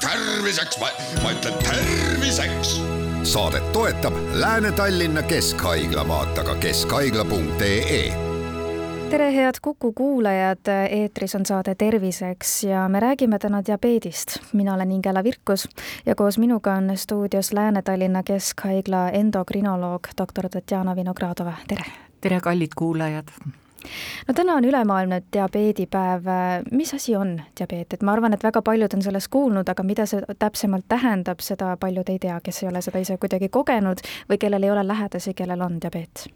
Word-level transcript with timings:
terviseks, 0.00 0.78
ma 1.22 1.30
ütlen 1.32 1.54
terviseks. 1.64 2.80
saadet 3.22 3.72
toetab 3.72 4.14
Lääne-Tallinna 4.32 5.22
Keskhaigla, 5.22 6.08
vaata 6.08 6.44
ka 6.44 6.54
keskhaigla.ee 6.54 8.30
tere, 9.10 9.34
head 9.34 9.54
Kuku 9.62 9.92
kuulajad, 9.92 10.68
eetris 10.90 11.34
on 11.34 11.46
saade 11.46 11.74
Terviseks 11.74 12.64
ja 12.64 12.88
me 12.88 13.00
räägime 13.00 13.38
täna 13.38 13.62
diabeedist. 13.66 14.38
mina 14.52 14.74
olen 14.74 14.92
Ingela 14.92 15.24
Virkus 15.24 15.68
ja 16.06 16.14
koos 16.14 16.38
minuga 16.38 16.72
on 16.72 16.92
stuudios 16.94 17.52
Lääne-Tallinna 17.52 18.22
Keskhaigla 18.22 19.10
endokrinoloog 19.10 20.06
doktor 20.18 20.48
Tatjana 20.48 20.96
Vinogradova, 20.96 21.52
tere! 21.68 21.84
tere, 22.20 22.40
kallid 22.40 22.70
kuulajad! 22.76 23.28
No 24.28 24.34
täna 24.34 24.54
on 24.54 24.64
ülemaailmne 24.64 25.22
diabeedipäev, 25.32 26.28
mis 26.70 26.94
asi 26.94 27.16
on 27.16 27.36
diabeet, 27.60 27.92
et 27.94 28.02
ma 28.02 28.12
arvan, 28.12 28.34
et 28.34 28.44
väga 28.44 28.62
paljud 28.62 28.94
on 28.94 29.02
sellest 29.02 29.30
kuulnud, 29.32 29.68
aga 29.68 29.82
mida 29.86 30.06
see 30.06 30.22
täpsemalt 30.38 30.86
tähendab, 30.88 31.40
seda 31.44 31.76
paljud 31.80 32.08
ei 32.12 32.18
tea, 32.18 32.40
kes 32.44 32.62
ei 32.62 32.68
ole 32.68 32.82
seda 32.82 33.02
ise 33.02 33.16
kuidagi 33.20 33.48
kogenud 33.48 34.02
või 34.30 34.40
kellel 34.40 34.68
ei 34.68 34.74
ole 34.74 34.86
lähedasi, 34.86 35.34
kellel 35.34 35.64
on 35.66 35.80
diabeet? 35.82 36.26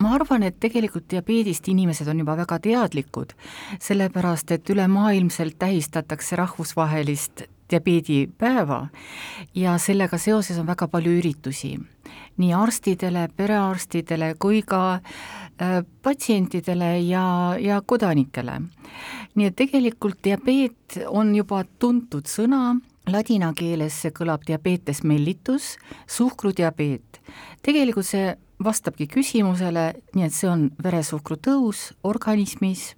ma 0.00 0.14
arvan, 0.16 0.42
et 0.42 0.56
tegelikult 0.60 1.10
diabeedist 1.10 1.68
inimesed 1.68 2.08
on 2.08 2.22
juba 2.22 2.36
väga 2.36 2.58
teadlikud, 2.64 3.34
sellepärast 3.78 4.50
et 4.56 4.70
ülemaailmselt 4.70 5.58
tähistatakse 5.58 6.36
rahvusvahelist 6.40 7.44
diabeedipäeva 7.70 8.80
ja 9.54 9.78
sellega 9.78 10.18
seoses 10.18 10.58
on 10.58 10.66
väga 10.66 10.88
palju 10.88 11.18
üritusi 11.20 11.76
nii 12.40 12.52
arstidele, 12.56 13.28
perearstidele 13.36 14.34
kui 14.40 14.62
ka 14.66 14.82
äh, 14.94 15.80
patsientidele 16.02 16.98
ja, 17.00 17.56
ja 17.60 17.80
kodanikele. 17.86 18.60
nii 19.34 19.46
et 19.46 19.56
tegelikult 19.56 20.18
diabeet 20.24 21.00
on 21.06 21.34
juba 21.36 21.62
tuntud 21.78 22.26
sõna, 22.26 22.74
ladina 23.10 23.52
keeles 23.56 24.00
see 24.02 24.14
kõlab 24.14 24.46
diabetes 24.46 25.02
mellitus, 25.04 25.76
suhkrudiabeet. 26.06 27.20
tegelikult 27.62 28.06
see 28.06 28.34
vastabki 28.64 29.06
küsimusele, 29.06 29.92
nii 30.14 30.26
et 30.26 30.34
see 30.36 30.50
on 30.50 30.68
veresuhkru 30.82 31.36
tõus 31.36 31.90
organismis 32.04 32.94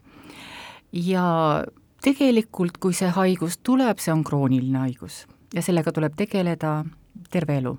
ja 0.92 1.64
tegelikult, 2.03 2.78
kui 2.78 2.95
see 2.97 3.08
haigus 3.08 3.58
tuleb, 3.62 3.98
see 3.98 4.12
on 4.12 4.25
krooniline 4.25 4.78
haigus 4.78 5.25
ja 5.55 5.62
sellega 5.62 5.92
tuleb 5.92 6.17
tegeleda 6.17 6.83
terve 7.31 7.58
elu 7.62 7.77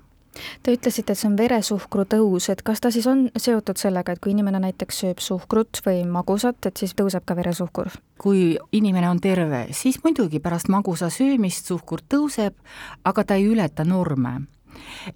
Te 0.62 0.72
ütlesite, 0.74 1.14
et 1.14 1.18
see 1.18 1.28
on 1.28 1.36
veresuhkru 1.38 2.04
tõus, 2.10 2.48
et 2.50 2.62
kas 2.66 2.82
ta 2.82 2.90
siis 2.94 3.06
on 3.10 3.26
seotud 3.38 3.78
sellega, 3.80 4.14
et 4.14 4.22
kui 4.22 4.32
inimene 4.34 4.60
näiteks 4.64 5.00
sööb 5.04 5.22
suhkrut 5.22 5.80
või 5.86 6.02
magusat, 6.10 6.58
et 6.66 6.80
siis 6.80 6.94
tõuseb 6.98 7.26
ka 7.26 7.36
veresuhkur? 7.38 7.92
kui 8.18 8.56
inimene 8.72 9.10
on 9.10 9.20
terve, 9.20 9.66
siis 9.76 10.00
muidugi 10.04 10.40
pärast 10.40 10.70
magusa 10.72 11.10
söömist 11.12 11.70
suhkur 11.70 12.02
tõuseb, 12.08 12.56
aga 13.04 13.24
ta 13.24 13.38
ei 13.38 13.46
ületa 13.46 13.84
norme. 13.84 14.40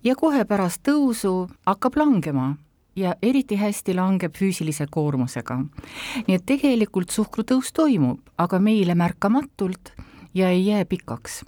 ja 0.05 0.15
kohe 0.15 0.45
pärast 0.45 0.83
tõusu 0.87 1.49
hakkab 1.67 1.97
langema 1.97 2.55
ja 2.99 3.15
eriti 3.23 3.57
hästi 3.57 3.95
langeb 3.95 4.35
füüsilise 4.37 4.87
koormusega. 4.91 5.59
nii 6.27 6.35
et 6.37 6.47
tegelikult 6.47 7.11
suhkrutõus 7.11 7.73
toimub, 7.73 8.21
aga 8.39 8.59
meile 8.59 8.95
märkamatult 8.95 9.93
ja 10.35 10.51
ei 10.51 10.67
jää 10.67 10.85
pikaks 10.85 11.43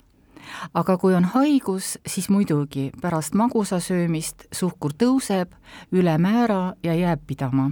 aga 0.75 0.97
kui 0.99 1.15
on 1.15 1.25
haigus, 1.35 1.99
siis 2.07 2.29
muidugi 2.29 2.91
pärast 3.01 3.35
magusa 3.35 3.81
söömist 3.81 4.47
suhkur 4.53 4.97
tõuseb 4.99 5.55
ülemäära 5.93 6.75
ja 6.83 6.95
jääb 6.95 7.23
pidama 7.27 7.71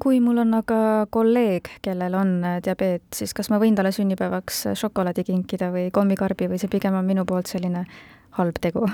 kui 0.00 0.20
mul 0.24 0.40
on 0.40 0.54
aga 0.56 1.06
kolleeg, 1.12 1.68
kellel 1.84 2.14
on 2.16 2.30
äh, 2.44 2.58
diabeet, 2.64 3.04
siis 3.14 3.34
kas 3.36 3.50
ma 3.52 3.58
võin 3.60 3.76
talle 3.76 3.92
sünnipäevaks 3.92 4.62
äh, 4.70 4.78
šokolaadi 4.78 5.24
kinkida 5.28 5.68
või 5.74 5.90
kommikarbi 5.92 6.48
või 6.48 6.60
see 6.62 6.72
pigem 6.72 6.96
on 6.96 7.04
minu 7.04 7.26
poolt 7.28 7.50
selline 7.50 7.84
halb 8.38 8.60
tegu? 8.62 8.86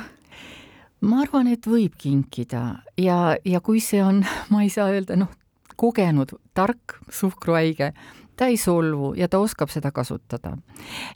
Ma 1.00 1.22
arvan, 1.24 1.50
et 1.52 1.66
võib 1.68 1.96
kinkida 1.98 2.62
ja, 3.00 3.36
ja 3.44 3.60
kui 3.60 3.80
see 3.84 4.02
on, 4.04 4.22
ma 4.52 4.62
ei 4.64 4.72
saa 4.72 4.90
öelda, 4.94 5.18
noh, 5.18 5.32
kogenud 5.76 6.32
tark 6.56 6.96
suhkruhaige, 7.12 7.92
ta 8.36 8.48
ei 8.52 8.56
solvu 8.60 9.14
ja 9.16 9.28
ta 9.28 9.40
oskab 9.40 9.72
seda 9.72 9.92
kasutada. 9.92 10.56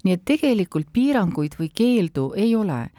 nii 0.04 0.16
et 0.16 0.24
tegelikult 0.24 0.88
piiranguid 0.92 1.56
või 1.60 1.70
keeldu 1.72 2.32
ei 2.36 2.54
ole. 2.56 2.90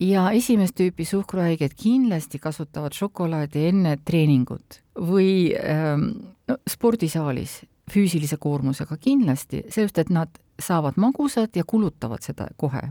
ja 0.00 0.30
esimest 0.30 0.76
tüüpi 0.78 1.04
suhkruhaiged 1.04 1.74
kindlasti 1.74 2.38
kasutavad 2.38 2.94
šokolaadi 2.94 3.66
enne 3.72 3.96
treeningut 4.04 4.82
või 4.94 5.54
ähm, 5.58 6.12
no, 6.48 6.56
spordisaalis 6.70 7.64
füüsilise 7.90 8.36
koormusega 8.36 8.96
kindlasti, 9.00 9.64
sellepärast 9.68 9.98
et 9.98 10.10
nad 10.10 10.38
saavad 10.58 10.96
magusat 10.96 11.56
ja 11.56 11.64
kulutavad 11.66 12.22
seda 12.22 12.48
kohe. 12.56 12.82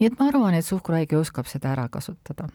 nii 0.00 0.06
et 0.06 0.18
ma 0.18 0.28
arvan, 0.28 0.54
et 0.54 0.64
suhkruhaige 0.64 1.16
oskab 1.16 1.46
seda 1.46 1.72
ära 1.72 1.88
kasutada 1.88 2.48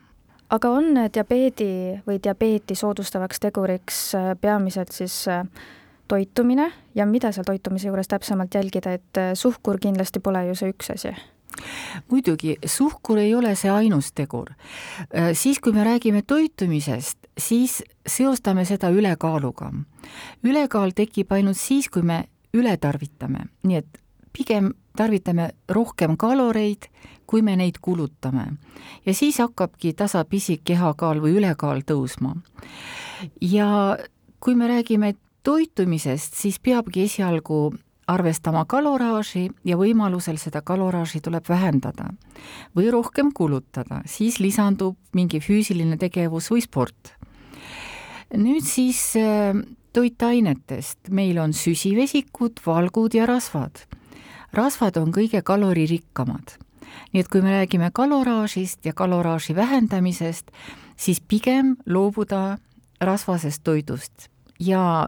aga 0.54 0.72
on 0.72 1.00
diabeedi 1.14 1.72
või 2.08 2.20
diabeeti 2.24 2.76
soodustavaks 2.76 3.42
teguriks 3.44 4.02
äh, 4.16 4.30
peamiselt 4.42 4.94
siis 4.96 5.26
äh, 5.32 5.44
toitumine 6.08 6.70
ja 6.96 7.06
mida 7.06 7.32
seal 7.36 7.48
toitumise 7.48 7.90
juures 7.90 8.08
täpsemalt 8.08 8.56
jälgida, 8.56 8.96
et 8.98 9.20
äh, 9.20 9.34
suhkur 9.34 9.80
kindlasti 9.84 10.24
pole 10.24 10.46
ju 10.50 10.56
see 10.56 10.72
üks 10.76 10.94
asi? 10.96 11.16
muidugi, 12.12 12.58
suhkur 12.66 13.18
ei 13.18 13.32
ole 13.36 13.56
see 13.58 13.72
ainus 13.72 14.12
tegur. 14.14 14.52
Siis, 15.34 15.58
kui 15.64 15.72
me 15.74 15.82
räägime 15.88 16.22
toitumisest, 16.22 17.18
siis 17.34 17.80
seostame 18.06 18.66
seda 18.66 18.92
ülekaaluga. 18.94 19.72
ülekaal 20.44 20.94
tekib 20.94 21.32
ainult 21.34 21.58
siis, 21.58 21.90
kui 21.90 22.04
me 22.06 22.28
ületarvitame, 22.54 23.48
nii 23.64 23.80
et 23.80 23.98
pigem 24.34 24.74
tarvitame 24.98 25.52
rohkem 25.70 26.18
kaloreid, 26.18 26.90
kui 27.28 27.42
me 27.42 27.56
neid 27.56 27.80
kulutame. 27.82 28.58
ja 29.06 29.14
siis 29.14 29.38
hakkabki 29.38 29.94
tasapisi 29.94 30.62
kehakaal 30.64 31.22
või 31.22 31.38
ülekaal 31.38 31.82
tõusma. 31.82 32.36
ja 33.42 33.98
kui 34.40 34.56
me 34.56 34.68
räägime 34.68 35.16
toitumisest, 35.44 36.34
siis 36.34 36.60
peabki 36.60 37.04
esialgu 37.04 37.74
arvestama 38.08 38.64
kaloraaži 38.66 39.50
ja 39.68 39.78
võimalusel 39.78 40.38
seda 40.40 40.62
kaloraaži 40.62 41.20
tuleb 41.24 41.50
vähendada 41.50 42.14
või 42.76 42.92
rohkem 42.92 43.34
kulutada, 43.36 44.02
siis 44.06 44.40
lisandub 44.40 44.96
mingi 45.14 45.42
füüsiline 45.44 45.98
tegevus 45.98 46.52
või 46.52 46.64
sport. 46.64 47.14
nüüd 48.34 48.64
siis 48.64 49.16
äh, 49.16 49.56
toitainetest, 49.94 51.10
meil 51.10 51.40
on 51.42 51.54
süsivesikud, 51.54 52.62
valgud 52.66 53.16
ja 53.18 53.26
rasvad. 53.26 53.88
Rasvad 54.58 54.98
on 54.98 55.12
kõige 55.16 55.42
kaloririkkamad. 55.42 56.58
nii 57.14 57.20
et 57.20 57.28
kui 57.28 57.42
me 57.42 57.52
räägime 57.52 57.92
kaloraažist 57.94 58.86
ja 58.86 58.94
kaloraaži 58.94 59.56
vähendamisest, 59.56 60.52
siis 60.96 61.22
pigem 61.22 61.76
loobuda 61.86 62.58
rasvasest 63.02 63.64
toidust 63.64 64.30
ja 64.60 65.08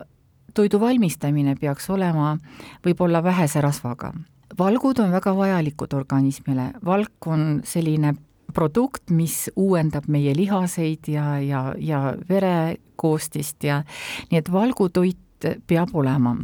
toidu 0.54 0.80
valmistamine 0.80 1.56
peaks 1.56 1.90
olema 1.90 2.38
võib-olla 2.86 3.24
vähese 3.24 3.62
rasvaga. 3.62 4.14
valgud 4.60 5.00
on 5.00 5.12
väga 5.12 5.36
vajalikud 5.36 5.94
organismile, 5.94 6.72
valk 6.86 7.28
on 7.28 7.62
selline 7.64 8.14
produkt, 8.54 9.10
mis 9.10 9.50
uuendab 9.56 10.08
meie 10.08 10.36
lihaseid 10.36 11.08
ja, 11.08 11.40
ja, 11.40 11.74
ja 11.78 12.16
verekoostist 12.30 13.64
ja 13.64 13.84
nii 14.32 14.40
et 14.40 14.52
valgutoit 14.52 15.18
peab 15.68 15.96
olema. 15.96 16.36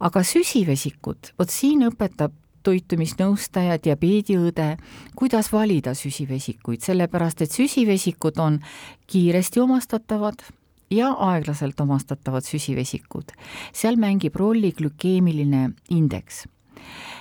aga 0.00 0.22
süsivesikud, 0.24 1.34
vot 1.38 1.50
siin 1.50 1.82
õpetab 1.88 2.32
toitumisnõustaja, 2.62 3.78
diabeediõde, 3.82 4.76
kuidas 5.16 5.50
valida 5.52 5.94
süsivesikuid, 5.96 6.82
sellepärast 6.84 7.42
et 7.44 7.52
süsivesikud 7.52 8.38
on 8.38 8.58
kiiresti 9.10 9.60
omastatavad 9.60 10.44
ja 10.90 11.12
aeglaselt 11.12 11.80
omastatavad 11.80 12.44
süsivesikud. 12.44 13.32
seal 13.72 13.96
mängib 13.96 14.36
rolli 14.36 14.72
glükeemiline 14.72 15.70
indeks. 15.90 16.46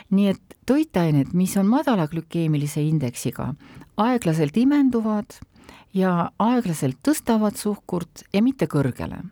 nii 0.10 0.28
et 0.28 0.56
toitained, 0.66 1.34
mis 1.34 1.57
on 1.57 1.68
madala 1.68 2.07
glükeemilise 2.07 2.81
indeksiga, 2.81 3.54
aeglaselt 3.98 4.57
imenduvad 4.57 5.38
ja 5.94 6.31
aeglaselt 6.40 6.98
tõstavad 7.04 7.57
suhkurt 7.57 8.24
ja 8.34 8.42
mitte 8.42 8.66
kõrgele. 8.66 9.24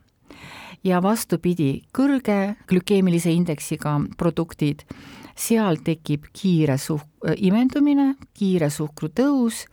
Ja 0.88 1.02
vastupidi, 1.04 1.84
kõrge 1.96 2.56
glükeemilise 2.70 3.32
indeksiga 3.36 3.98
produktid, 4.18 4.86
seal 5.38 5.82
tekib 5.84 6.30
kiire 6.34 6.78
suh-, 6.82 7.06
imendumine, 7.36 8.14
kiire 8.38 8.70
suhkru 8.74 9.10
tõus 9.14 9.66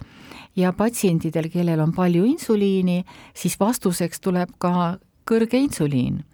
ja 0.59 0.73
patsientidel, 0.77 1.49
kellel 1.53 1.83
on 1.85 1.95
palju 1.95 2.27
insuliini, 2.29 3.03
siis 3.35 3.57
vastuseks 3.61 4.21
tuleb 4.21 4.57
ka 4.59 4.99
kõrge 5.29 5.61
insuliin. 5.61 6.25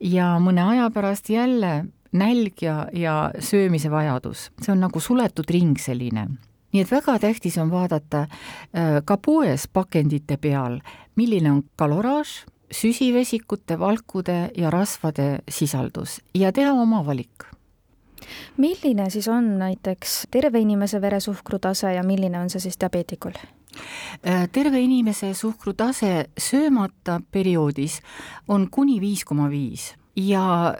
ja 0.00 0.38
mõne 0.40 0.62
aja 0.64 0.90
pärast 0.90 1.28
jälle 1.28 1.84
nälg 2.12 2.62
ja, 2.62 2.86
ja 2.92 3.32
söömise 3.38 3.90
vajadus, 3.90 4.50
see 4.62 4.72
on 4.72 4.80
nagu 4.80 5.00
suletud 5.00 5.50
ring 5.50 5.78
selline 5.78 6.28
nii 6.72 6.84
et 6.84 6.90
väga 6.90 7.18
tähtis 7.18 7.58
on 7.58 7.70
vaadata 7.70 8.22
äh, 8.22 9.02
ka 9.04 9.16
poes 9.16 9.66
pakendite 9.68 10.36
peal, 10.36 10.78
milline 11.16 11.50
on 11.50 11.62
kaloraaž, 11.76 12.44
süsivesikute, 12.70 13.78
valkude 13.78 14.50
ja 14.56 14.70
rasvade 14.70 15.38
sisaldus 15.48 16.20
ja 16.34 16.52
teha 16.52 16.72
oma 16.72 17.04
valik 17.06 17.50
milline 18.56 19.10
siis 19.10 19.28
on 19.28 19.58
näiteks 19.58 20.26
terve 20.30 20.60
inimese 20.60 21.00
veresuhkru 21.00 21.58
tase 21.58 21.94
ja 21.94 22.02
milline 22.02 22.40
on 22.40 22.50
see 22.50 22.60
siis 22.60 22.78
diabeetikul? 22.80 23.34
Äh, 24.26 24.48
terve 24.52 24.80
inimese 24.80 25.34
suhkrutase 25.34 26.30
söömata 26.38 27.20
perioodis 27.30 28.00
on 28.48 28.68
kuni 28.70 29.00
viis 29.00 29.24
koma 29.24 29.50
viis 29.50 29.94
ja 30.16 30.74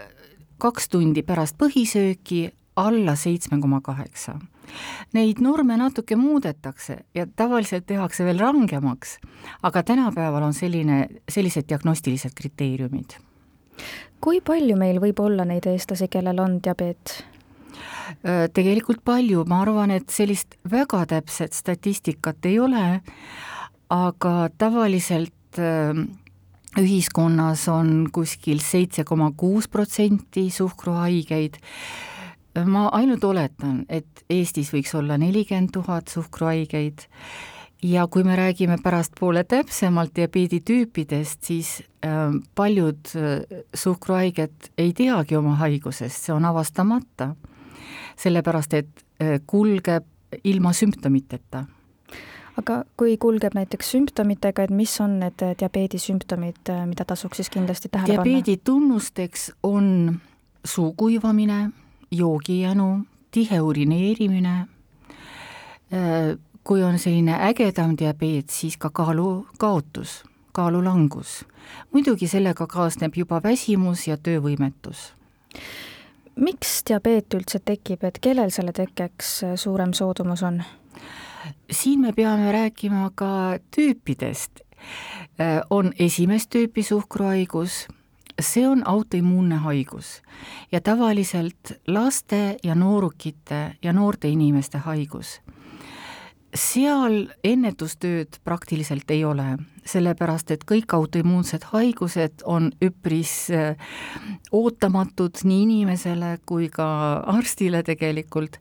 kaks 0.59 0.89
tundi 0.89 1.23
pärast 1.23 1.57
põhisööki 1.59 2.51
alla 2.87 3.15
seitsme 3.17 3.61
koma 3.61 3.81
kaheksa. 3.81 4.39
Neid 5.13 5.41
norme 5.43 5.77
natuke 5.77 6.17
muudetakse 6.17 7.01
ja 7.15 7.27
tavaliselt 7.27 7.87
tehakse 7.87 8.25
veel 8.25 8.39
rangemaks, 8.39 9.19
aga 9.63 9.83
tänapäeval 9.83 10.47
on 10.47 10.55
selline, 10.55 11.09
sellised 11.29 11.67
diagnostilised 11.69 12.35
kriteeriumid. 12.35 13.19
kui 14.21 14.41
palju 14.45 14.77
meil 14.77 15.01
võib 15.01 15.21
olla 15.25 15.45
neid 15.45 15.67
eestlasi, 15.67 16.09
kellel 16.09 16.39
on 16.39 16.59
diabeet? 16.63 17.25
Tegelikult 18.53 19.01
palju, 19.05 19.45
ma 19.49 19.63
arvan, 19.65 19.91
et 19.91 20.11
sellist 20.11 20.59
väga 20.71 21.07
täpset 21.07 21.57
statistikat 21.57 22.47
ei 22.47 22.59
ole, 22.59 23.01
aga 23.91 24.51
tavaliselt 24.59 25.61
ühiskonnas 26.79 27.67
on 27.73 28.09
kuskil 28.13 28.61
seitse 28.63 29.05
koma 29.05 29.31
kuus 29.37 29.69
protsenti 29.69 30.51
suhkruhaigeid, 30.55 31.57
ma 32.67 32.89
ainult 32.93 33.25
oletan, 33.25 33.85
et 33.89 34.25
Eestis 34.31 34.73
võiks 34.75 34.95
olla 34.99 35.19
nelikümmend 35.19 35.71
tuhat 35.73 36.09
suhkruhaigeid 36.09 37.07
ja 37.83 38.07
kui 38.11 38.25
me 38.25 38.37
räägime 38.37 38.77
pärastpoole 38.83 39.45
täpsemalt 39.45 40.17
diabeeditüüpidest, 40.17 41.45
siis 41.45 41.83
äh, 42.05 42.35
paljud 42.55 43.15
äh, 43.17 43.63
suhkruhaiged 43.75 44.73
ei 44.79 44.93
teagi 44.93 45.37
oma 45.37 45.55
haigusest, 45.63 46.27
see 46.27 46.35
on 46.35 46.45
avastamata 46.45 47.35
sellepärast 48.21 48.75
et 48.75 49.05
äh, 49.23 49.41
kulgeb 49.47 50.07
ilma 50.45 50.73
sümptomiteta. 50.73 51.65
aga 52.61 52.83
kui 52.99 53.15
kulgeb 53.17 53.55
näiteks 53.57 53.93
sümptomitega, 53.95 54.67
et 54.67 54.73
mis 54.75 54.93
on 55.01 55.19
need 55.23 55.43
diabeedi 55.61 56.01
sümptomid, 56.03 56.61
äh, 56.69 56.83
mida 56.87 57.07
tasuks 57.09 57.41
siis 57.41 57.51
kindlasti 57.51 57.89
tähele 57.89 58.19
panna? 58.19 58.25
diabeedi 58.25 58.61
tunnusteks 58.65 59.53
on 59.63 60.19
suu 60.65 60.93
kuivamine, 60.97 61.71
joogijänu, 62.11 63.01
tihe 63.31 63.61
urineerimine, 63.61 64.57
äh, 64.59 66.39
kui 66.65 66.83
on 66.83 66.99
selline 66.99 67.37
ägedam 67.49 67.97
diabeet, 67.99 68.51
siis 68.51 68.77
ka 68.77 68.91
kaalu 68.91 69.47
kaotus, 69.59 70.25
kaalu 70.53 70.85
langus. 70.85 71.45
muidugi 71.93 72.29
sellega 72.29 72.67
kaasneb 72.67 73.15
juba 73.17 73.41
väsimus 73.43 74.09
ja 74.09 74.17
töövõimetus 74.17 75.13
miks 76.41 76.81
diabeet 76.89 77.35
üldse 77.35 77.61
tekib, 77.65 78.05
et 78.05 78.19
kellel 78.23 78.53
selle 78.55 78.73
tekkeks 78.77 79.33
äh, 79.45 79.57
suurem 79.61 79.95
soodumus 79.97 80.43
on? 80.47 80.63
siin 81.73 82.03
me 82.05 82.13
peame 82.13 82.53
rääkima 82.53 83.11
ka 83.15 83.59
tüüpidest. 83.77 84.61
Äh, 85.41 85.61
on 85.71 85.93
esimest 85.99 86.51
tüüpi 86.55 86.83
suhkruhaigus, 86.85 87.87
see 88.41 88.67
on 88.69 88.83
autoimmuunne 88.89 89.57
haigus. 89.57 90.23
Ja 90.73 90.81
tavaliselt 90.81 91.73
laste 91.87 92.57
ja 92.63 92.75
noorukite 92.75 93.77
ja 93.83 93.93
noorte 93.93 94.29
inimeste 94.29 94.79
haigus. 94.79 95.41
Seal 96.55 97.29
ennetustööd 97.47 98.41
praktiliselt 98.45 99.11
ei 99.15 99.23
ole, 99.25 99.53
sellepärast 99.87 100.51
et 100.51 100.65
kõik 100.67 100.91
autoimmuunsed 100.97 101.69
haigused 101.71 102.43
on 102.43 102.73
üpris 102.83 103.35
äh, 103.55 103.79
ootamatud 104.51 105.45
nii 105.47 105.63
inimesele 105.63 106.39
kui 106.47 106.67
ka 106.69 106.89
arstile 107.31 107.85
tegelikult. 107.87 108.59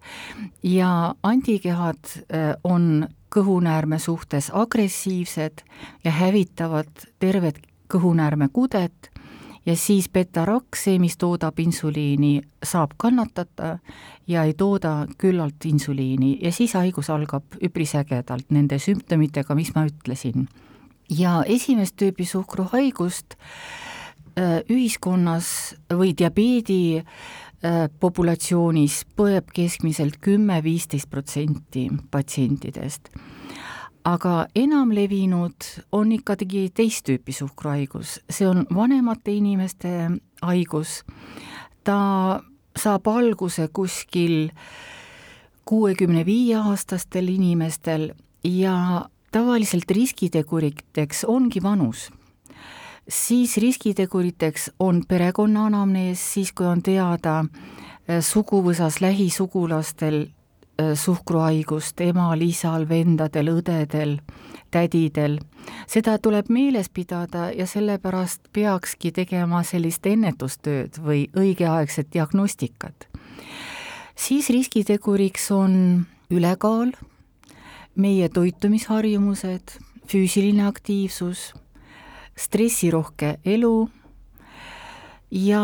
Ja 0.62 1.16
antikehad 1.24 2.14
äh, 2.30 2.54
on 2.64 3.08
kõhunäärme 3.34 4.00
suhtes 4.00 4.52
agressiivsed 4.54 5.66
ja 6.04 6.12
hävitavad 6.12 7.10
tervet 7.20 7.58
kõhunäärmekudet 7.90 9.10
ja 9.70 9.76
siis 9.78 10.08
beta-rakk, 10.10 10.78
see, 10.78 10.98
mis 11.02 11.18
toodab 11.22 11.60
insuliini, 11.62 12.40
saab 12.66 12.96
kannatada 12.98 13.76
ja 14.28 14.46
ei 14.48 14.56
tooda 14.58 15.04
küllalt 15.22 15.66
insuliini 15.70 16.38
ja 16.42 16.52
siis 16.56 16.74
haigus 16.78 17.12
algab 17.14 17.58
üpris 17.62 17.94
ägedalt 18.00 18.50
nende 18.56 18.80
sümptomitega, 18.82 19.56
mis 19.56 19.74
ma 19.76 19.86
ütlesin. 19.90 20.48
ja 21.10 21.44
esimest 21.46 21.96
tüüpi 22.02 22.26
suhkruhaigust 22.26 23.36
äh, 24.38 24.62
ühiskonnas 24.70 25.76
või 25.94 26.16
diabeedi 26.18 27.02
äh, 27.02 27.90
populatsioonis 28.00 29.04
põeb 29.18 29.54
keskmiselt 29.54 30.18
kümme-viisteist 30.22 31.10
protsenti 31.10 31.90
patsientidest 32.12 33.14
aga 34.04 34.48
enamlevinud 34.56 35.66
on 35.92 36.12
ikkagi 36.12 36.70
teist 36.76 37.06
tüüpi 37.08 37.34
suhkruhaigus, 37.36 38.20
see 38.30 38.48
on 38.48 38.66
vanemate 38.76 39.34
inimeste 39.34 39.92
haigus. 40.42 41.04
ta 41.84 42.42
saab 42.78 43.08
alguse 43.08 43.68
kuskil 43.74 44.52
kuuekümne 45.66 46.26
viie 46.26 46.56
aastastel 46.56 47.28
inimestel 47.28 48.14
ja 48.44 49.06
tavaliselt 49.32 49.92
riskiteguriteks 49.92 51.26
ongi 51.26 51.64
vanus. 51.64 52.12
siis 53.10 53.58
riskiteguriteks 53.58 54.72
on 54.80 55.04
perekonna 55.08 55.66
anamnees, 55.66 56.34
siis 56.34 56.52
kui 56.52 56.66
on 56.66 56.82
teada 56.82 57.46
eh, 58.08 58.22
suguvõsas 58.22 59.02
lähisugulastel 59.02 60.28
Äh, 60.28 60.39
suhkruhaigust 60.96 62.02
emal, 62.02 62.42
isal, 62.42 62.86
vendadel, 62.90 63.52
õdedel, 63.58 64.20
tädidel. 64.72 65.40
seda 65.88 66.18
tuleb 66.18 66.50
meeles 66.50 66.90
pidada 66.90 67.50
ja 67.52 67.68
sellepärast 67.68 68.52
peakski 68.54 69.12
tegema 69.12 69.64
sellist 69.64 70.06
ennetustööd 70.06 71.02
või 71.04 71.28
õigeaegset 71.36 72.14
diagnostikat. 72.14 73.08
siis 74.16 74.50
riskiteguriks 74.50 75.52
on 75.52 76.06
ülekaal, 76.30 76.92
meie 77.96 78.30
toitumisharjumused, 78.30 79.80
füüsiline 80.08 80.68
aktiivsus, 80.68 81.54
stressirohke 82.38 83.38
elu 83.46 83.90
ja 85.32 85.64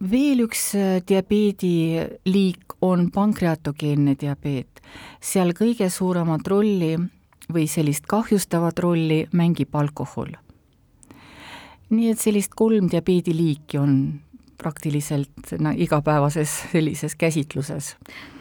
veel 0.00 0.44
üks 0.44 0.74
äh, 0.74 1.00
diabeediliik 1.08 2.78
on 2.84 3.10
pankreatogeenne 3.10 4.16
diabeet. 4.20 4.82
seal 5.20 5.54
kõige 5.56 5.88
suuremat 5.90 6.46
rolli 6.48 6.96
või 7.52 7.66
sellist 7.68 8.06
kahjustavat 8.06 8.78
rolli 8.78 9.26
mängib 9.32 9.74
alkohol. 9.74 10.34
nii 11.90 12.10
et 12.10 12.18
sellist 12.18 12.54
kolm 12.54 12.88
diabeediliiki 12.90 13.78
on 13.78 14.20
praktiliselt 14.58 15.54
no, 15.58 15.70
igapäevases 15.76 16.64
sellises 16.72 17.14
käsitluses 17.14 17.96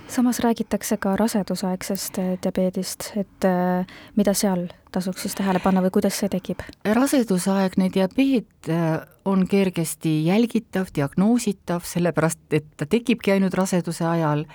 samas 0.07 0.39
räägitakse 0.39 0.97
ka 0.97 1.15
rasedusaegsest 1.15 2.17
äh, 2.17 2.37
diabeedist, 2.43 3.11
et 3.15 3.45
äh, 3.45 3.85
mida 4.15 4.33
seal 4.33 4.67
tasuks 4.91 5.25
siis 5.25 5.35
tähele 5.35 5.59
panna 5.63 5.81
või 5.83 5.93
kuidas 5.93 6.17
see 6.19 6.29
tekib? 6.29 6.63
rasedusaegne 6.85 7.89
diabeet 7.93 8.69
äh, 8.69 8.99
on 9.25 9.47
kergesti 9.47 10.25
jälgitav, 10.25 10.91
diagnoositav, 10.95 11.85
sellepärast 11.87 12.53
et 12.53 12.67
ta 12.77 12.85
tekibki 12.85 13.35
ainult 13.35 13.55
raseduse 13.57 14.05
ajal 14.05 14.45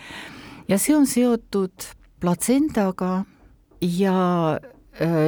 ja 0.68 0.78
see 0.78 0.96
on 0.96 1.06
seotud 1.06 1.90
platsendaga 2.20 3.24
ja 3.80 4.58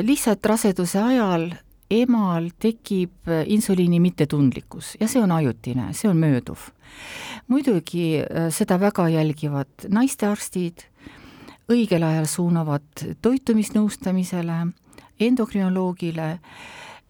lihtsalt 0.03 0.47
raseduse 0.47 0.99
ajal 0.99 1.53
emal 1.91 2.49
tekib 2.59 3.31
insuliini 3.47 4.01
mittetundlikkus 4.03 4.97
ja 5.01 5.09
see 5.09 5.23
on 5.23 5.33
ajutine, 5.33 5.93
see 5.95 6.11
on 6.11 6.19
mööduv. 6.19 6.71
Muidugi 7.51 8.21
äh, 8.23 8.49
seda 8.55 8.79
väga 8.81 9.09
jälgivad 9.13 9.89
naistearstid, 9.91 10.87
õigel 11.71 12.07
ajal 12.07 12.27
suunavad 12.31 13.05
toitumisnõustamisele, 13.23 14.61
endokrinoloogile 15.21 16.31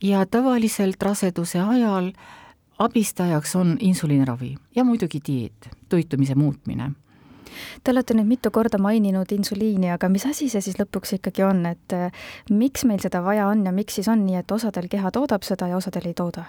ja 0.02 0.24
tavaliselt 0.26 1.02
raseduse 1.02 1.60
ajal 1.60 2.10
abistajaks 2.80 3.54
on 3.56 3.76
insuliiniravi 3.80 4.56
ja 4.76 4.84
muidugi 4.84 5.20
dieet, 5.26 5.70
toitumise 5.88 6.34
muutmine 6.34 6.90
Te 7.84 7.92
olete 7.92 8.14
nüüd 8.16 8.28
mitu 8.28 8.50
korda 8.54 8.78
maininud 8.82 9.32
insuliini, 9.34 9.90
aga 9.94 10.08
mis 10.12 10.26
asi 10.28 10.48
see 10.52 10.62
siis 10.64 10.78
lõpuks 10.80 11.16
ikkagi 11.18 11.44
on, 11.46 11.64
et 11.70 11.96
eh, 11.96 12.26
miks 12.50 12.86
meil 12.88 13.02
seda 13.02 13.22
vaja 13.24 13.48
on 13.50 13.64
ja 13.66 13.74
miks 13.74 13.98
siis 13.98 14.08
on 14.12 14.24
nii, 14.26 14.40
et 14.42 14.54
osadel 14.56 14.88
keha 14.92 15.12
toodab 15.14 15.46
seda 15.46 15.70
ja 15.70 15.80
osadel 15.80 16.10
ei 16.10 16.16
tooda? 16.16 16.46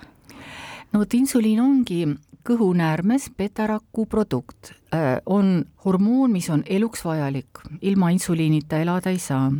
No 0.92 1.00
vot, 1.00 1.14
insuliin 1.14 1.62
ongi 1.64 2.04
kõhunäärmes 2.48 3.30
betaraku 3.38 4.06
produkt, 4.10 4.74
äh, 4.94 5.20
on 5.26 5.66
hormoon, 5.86 6.32
mis 6.32 6.50
on 6.50 6.64
eluks 6.66 7.06
vajalik, 7.06 7.62
ilma 7.82 8.10
insuliinita 8.12 8.82
elada 8.82 9.10
ei 9.10 9.20
saa. 9.20 9.52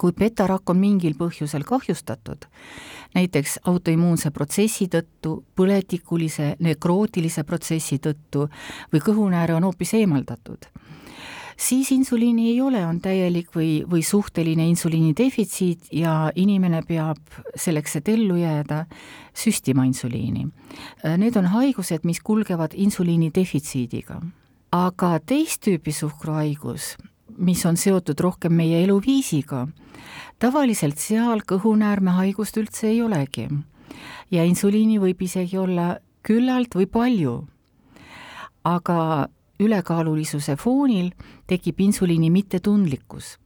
kui 0.00 0.14
betarakk 0.16 0.70
on 0.70 0.78
mingil 0.80 1.12
põhjusel 1.12 1.60
kahjustatud, 1.68 2.46
näiteks 3.14 3.58
autoimmuunse 3.68 4.30
protsessi 4.30 4.86
tõttu, 4.88 5.44
põletikulise 5.54 6.54
nekrootilise 6.58 7.44
protsessi 7.44 7.98
tõttu 7.98 8.46
või 8.94 9.02
kõhunääre 9.04 9.52
on 9.58 9.68
hoopis 9.68 9.92
eemaldatud, 9.94 10.64
siis 11.60 11.92
insuliini 11.92 12.48
ei 12.50 12.60
ole, 12.60 12.80
on 12.86 13.00
täielik 13.00 13.50
või, 13.54 13.82
või 13.90 14.02
suhteline 14.06 14.64
insuliini 14.70 15.12
defitsiit 15.16 15.90
ja 15.92 16.30
inimene 16.34 16.82
peab 16.88 17.20
selleks, 17.56 17.98
et 18.00 18.08
ellu 18.08 18.38
jääda, 18.40 18.84
süstima 19.36 19.84
insuliini. 19.88 20.46
Need 21.20 21.36
on 21.36 21.50
haigused, 21.52 22.06
mis 22.08 22.22
kulgevad 22.24 22.76
insuliini 22.76 23.30
defitsiidiga. 23.34 24.20
aga 24.72 25.18
teist 25.26 25.66
tüüpi 25.66 25.92
suhkruhaigus, 25.92 26.96
mis 27.38 27.64
on 27.66 27.76
seotud 27.76 28.20
rohkem 28.20 28.52
meie 28.54 28.84
eluviisiga, 28.84 29.66
tavaliselt 30.38 30.98
seal 30.98 31.42
kõhunäärmehaigust 31.42 32.56
üldse 32.56 32.86
ei 32.86 33.02
olegi. 33.02 33.48
ja 34.30 34.44
insuliini 34.44 34.98
võib 34.98 35.22
isegi 35.22 35.58
olla 35.58 35.98
küllalt 36.22 36.74
või 36.74 36.86
palju. 36.86 37.48
aga 38.64 39.28
ülekaalulisuse 39.60 40.56
foonil 40.56 41.10
tekib 41.46 41.80
insuliini 41.80 42.30
mittetundlikkus. 42.30 43.38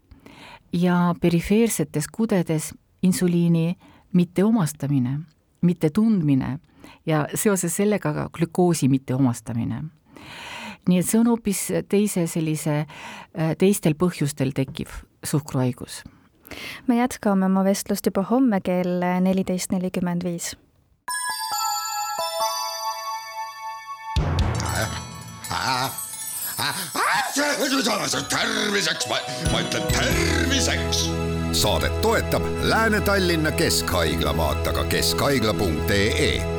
Ja 0.72 1.14
perifeersetes 1.20 2.08
kudedes 2.12 2.72
insuliini 3.02 3.76
mitteomastamine, 4.12 5.20
mittetundmine 5.60 6.58
ja 7.06 7.28
seoses 7.34 7.76
sellega 7.76 8.12
ka 8.14 8.28
glükoosi 8.32 8.88
mitteomastamine. 8.88 9.84
Nii 10.88 10.98
et 11.00 11.06
see 11.08 11.20
on 11.20 11.30
hoopis 11.30 11.60
teise 11.88 12.26
sellise, 12.28 12.84
teistel 13.58 13.94
põhjustel 13.96 14.52
tekkiv 14.56 14.92
suhkruhaigus. 15.24 16.02
Me 16.86 16.98
jätkame 16.98 17.46
oma 17.46 17.64
vestlust 17.64 18.06
juba 18.06 18.26
homme 18.28 18.60
kell 18.60 19.00
neliteist 19.24 19.72
nelikümmend 19.72 20.26
viis. 20.26 20.52
Terviseks, 28.28 29.06
ma 29.52 29.60
ütlen 29.60 29.82
terviseks. 29.92 31.08
saadet 31.52 32.00
toetab 32.00 32.42
Lääne-Tallinna 32.62 33.52
Keskhaigla, 33.52 34.36
vaata 34.36 34.72
ka 34.72 34.84
keskhaigla.ee 34.84 36.53